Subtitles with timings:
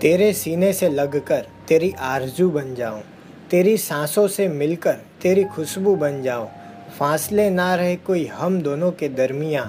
[0.00, 3.00] तेरे सीने से लगकर तेरी आरज़ू बन जाऊँ,
[3.50, 6.48] तेरी सांसों से मिलकर तेरी खुशबू बन जाऊँ।
[6.98, 9.64] फासले ना रहे कोई हम दोनों के दरमिया,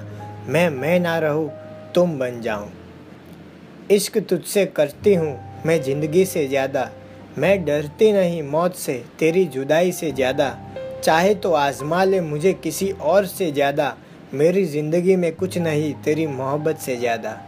[0.48, 1.50] मैं मैं ना रहूँ,
[1.94, 2.70] तुम बन जाऊँ।
[3.90, 6.90] इश्क तुझसे करती हूँ मैं ज़िंदगी से ज़्यादा,
[7.38, 10.56] मैं डरती नहीं मौत से, तेरी जुदाई से ज़्यादा।
[11.04, 13.96] चाहे तो आजमा ले मुझे किसी और से ज़्यादा,
[14.34, 17.40] मेरी ज़िंदगी में कुछ नहीं, तेरी मोहब्बत से ज़्यादा।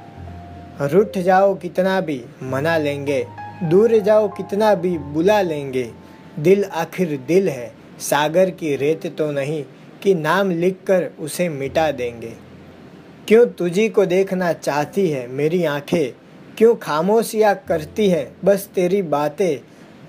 [0.80, 3.26] रूठ जाओ कितना भी मना लेंगे,
[3.62, 5.90] दूर जाओ कितना भी बुला लेंगे।
[6.38, 9.64] दिल आखिर दिल है, सागर की रेत तो नहीं
[10.02, 12.32] कि नाम लिखकर उसे मिटा देंगे।
[13.28, 16.12] क्यों तुझी को देखना चाहती है मेरी आँखें?
[16.58, 19.58] क्यों खामोशियाँ करती है बस तेरी बातें?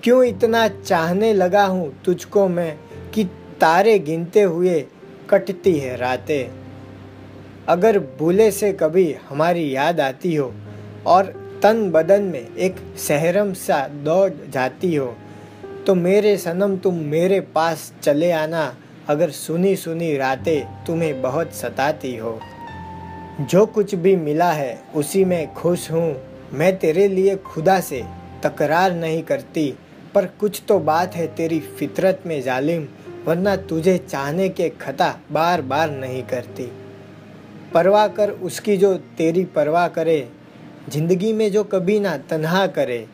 [0.02, 2.78] क्यों इतना चाहने लगा हूँ तुझको मैं
[3.14, 3.24] कि
[3.60, 4.84] तारे गिनते हुए
[5.30, 6.65] कटती है रातें?
[7.68, 10.52] अगर भूले से कभी हमारी याद आती हो
[11.06, 11.26] और
[11.62, 15.14] तन बदन में एक सहरम सा दौड़ जाती हो
[15.86, 18.62] तो मेरे सनम तुम मेरे पास चले आना।
[19.08, 22.38] अगर सुनी सुनी रातें तुम्हें बहुत सताती हो।
[23.40, 26.16] जो कुछ भी मिला है उसी में खुश हूँ।
[26.52, 28.02] मैं तेरे लिए खुदा से
[28.44, 29.68] तकरार नहीं करती,
[30.14, 32.86] पर कुछ तो बात है तेरी फितरत में जालिम,
[33.26, 36.70] वरना तुझे चाहने के खता बार बार नहीं करती।
[37.76, 40.28] परवाह कर उसकी जो तेरी परवाह करे,
[40.90, 43.06] ज़िंदगी में जो कभी ना तन्हा करे,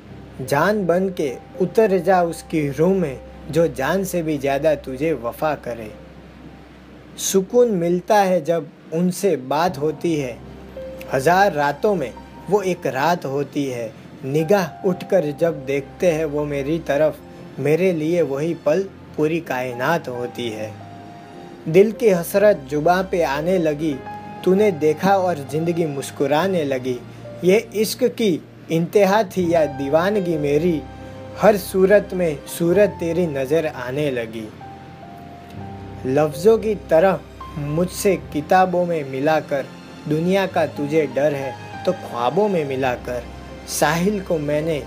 [0.42, 5.55] जान बन के उतर जा उसकी रूह में, जो जान से भी ज़्यादा तुझे वफा
[5.55, 5.90] करे।
[7.20, 10.36] सुकून मिलता है जब उनसे बात होती है।
[11.12, 12.12] हज़ार रातों में
[12.50, 13.92] वो एक रात होती है।
[14.24, 17.14] निगाह उठकर जब देखते हैं वो मेरी तरफ़,
[17.60, 18.83] मेरे लिए वही पल
[19.16, 20.72] पूरी कायनात होती है।
[21.68, 23.94] दिल की हसरत जुबा पे आने लगी
[24.44, 26.98] तूने देखा और ज़िंदगी मुस्कुराने लगी।
[27.44, 28.33] ये इश्क की
[28.70, 30.80] इंतहा थी या दीवानगी मेरी,
[31.40, 34.48] हर सूरत में सूरत तेरी नज़र आने लगी।
[36.06, 37.20] लफ्ज़ों की तरह
[37.58, 39.64] मुझसे किताबों में मिलाकर,
[40.08, 43.22] दुनिया का तुझे डर है तो ख्वाबों में मिलाकर,
[43.70, 44.83] साहिल को मैंने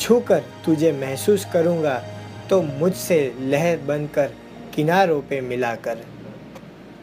[0.00, 2.02] छूकर तुझे महसूस करूँगा
[2.50, 4.32] तो मुझसे लहर बनकर
[4.74, 6.04] किनारों पे मिलाकर।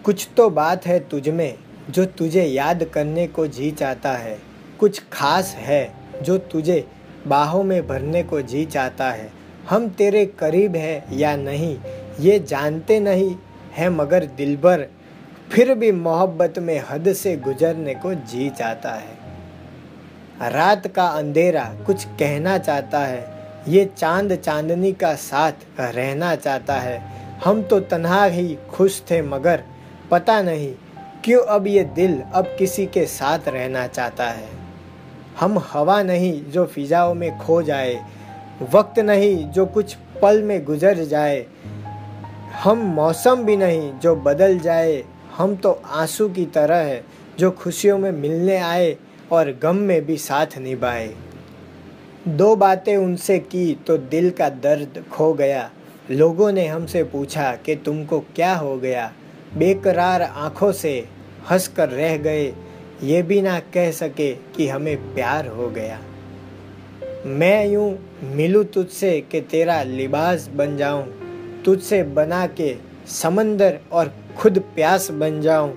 [0.06, 1.54] कुछ तो बात है तुझ में
[1.90, 4.38] जो तुझे याद करने को जी चाहता है,
[4.80, 6.86] कुछ खास है जो तुझे
[7.28, 9.32] बाहों में भरने को जी चाहता है।
[9.70, 11.78] हम तेरे करीब हैं या नहीं,
[12.20, 13.36] ये जानते नहीं
[13.74, 14.88] है, मगर दिल भर
[15.52, 22.06] फिर भी मोहब्बत में हद से गुजरने को जी चाहता है। रात का अंधेरा कुछ
[22.20, 23.26] कहना चाहता है,
[23.68, 27.02] ये चाँद चांदनी का साथ रहना चाहता है।
[27.46, 29.64] हम तो तनहा ही खुश थे, मगर
[30.12, 30.74] पता नहीं
[31.26, 34.48] क्यों अब ये दिल अब किसी के साथ रहना चाहता है?
[35.40, 38.06] हम हवा नहीं जो फिजाओं में खो जाए,
[38.74, 41.46] वक्त नहीं जो कुछ पल में गुजर जाए।
[42.54, 45.04] हम मौसम भी नहीं जो बदल जाए,
[45.38, 47.04] हम तो आँसू की तरह है
[47.40, 48.98] जो खुशियों में मिलने आए
[49.32, 51.14] और गम में भी साथ निभाए।
[52.28, 55.70] दो बातें उनसे की तो दिल का दर्द खो गया।
[56.12, 59.12] लोगों ने हमसे पूछा कि तुमको क्या हो गया?
[59.58, 60.94] बेकरार आँखों से
[61.50, 62.46] हंस कर रह गए,
[63.04, 66.00] ये भी ना कह सके कि हमें प्यार हो गया।
[67.26, 71.06] मैं यूँ मिलूँ तुझसे कि तेरा लिबास बन जाऊँ,
[71.66, 72.76] तुझसे बना के
[73.08, 75.74] समंदर और खुद प्यास बन जाऊँ।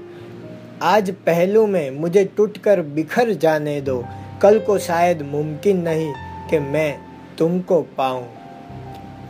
[0.83, 4.05] आज पहलू में मुझे टूटकर बिखर जाने दो,
[4.43, 6.13] कल को शायद मुमकिन नहीं
[6.51, 6.99] कि मैं
[7.39, 8.27] तुमको पाऊँ।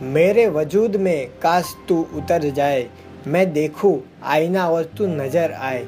[0.03, 2.87] मेरे वजूद में काश तू उतर जाए
[3.27, 5.85] मैं देखूँ, आईना और तू नज़र आए।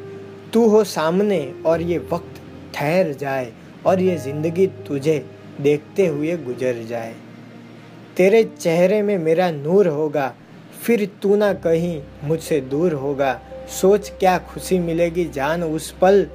[0.54, 2.42] तू हो सामने और ये वक्त
[2.76, 3.52] ठहर जाए
[3.86, 5.18] और ये ज़िंदगी तुझे
[5.62, 7.14] देखते हुए गुजर जाए।
[8.18, 10.34] तेरे चेहरे में मेरा नूर होगा,
[10.84, 13.40] फिर तू ना कहीं मुझसे दूर होगा।
[13.72, 16.26] सोच क्या खुशी मिलेगी, जान उस पल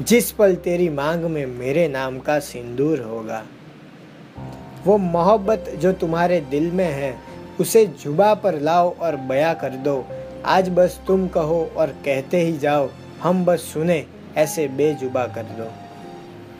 [0.00, 3.42] जिस पल तेरी मांग में मेरे नाम का सिंदूर होगा।
[4.86, 7.14] वो मोहब्बत जो तुम्हारे दिल में है,
[7.60, 9.96] उसे जुबा पर लाओ और बया कर दो।
[10.46, 12.88] आज बस तुम कहो और कहते ही जाओ,
[13.22, 14.04] हम बस सुने,
[14.36, 15.70] ऐसे बेजुबा कर दो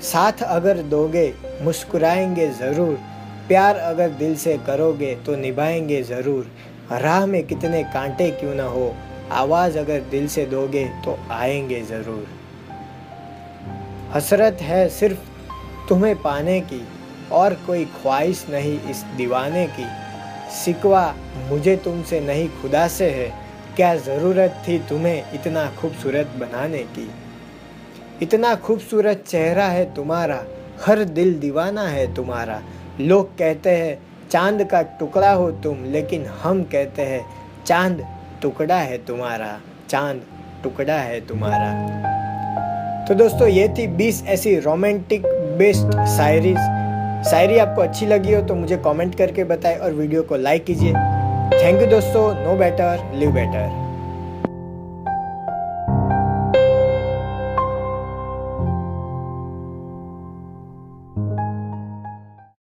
[0.03, 1.33] साथ अगर दोगे,
[1.63, 2.95] मुस्कुराएँगे ज़रूर।
[3.49, 6.51] प्यार अगर दिल से करोगे तो निभाएँगे ज़रूर।
[6.93, 8.95] राह में कितने कांटे क्यों ना हो,
[9.33, 12.27] आवाज़ अगर दिल से दोगे तो आएँगे ज़रूर।
[14.15, 15.19] हसरत है सिर्फ़
[15.89, 16.83] तुम्हें पाने की,
[17.33, 19.87] और कोई ख्वाहिश नहीं इस दीवाने की।
[20.55, 21.15] सिकवा
[21.49, 23.44] मुझे तुमसे नहीं, खुदा से है।
[23.77, 27.09] क्या ज़रूरत थी तुम्हें इतना खूबसूरत बनाने की?
[28.23, 30.39] इतना खूबसूरत चेहरा है तुम्हारा,
[30.87, 32.61] हर दिल दीवाना है तुम्हारा।
[33.01, 33.99] लोग कहते हैं,
[34.31, 37.25] चाँद का टुकड़ा हो तुम, लेकिन हम कहते हैं,
[37.67, 38.05] चाँद
[38.43, 40.23] टुकड़ा है तुम्हारा, चाँद
[40.63, 41.73] टुकड़ा है तुम्हारा।
[43.09, 45.27] तो दोस्तों, ये थी 20 ऐसी रोमांटिक
[45.59, 46.55] बेस्ड शायरी
[47.25, 50.93] शायरी आपको अच्छी लगी हो तो मुझे कमेंट करके बताएँ और वीडियो को लाइक कीजिए।
[51.53, 53.84] थैंक यू दोस्तों नो बेटर लिव बेटर।